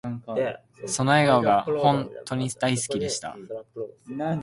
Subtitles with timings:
[0.87, 3.37] その笑顔が本とに大好きでした